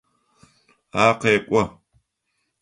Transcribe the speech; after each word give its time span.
Ар 1.03 1.11
къэкӏо. 1.19 1.61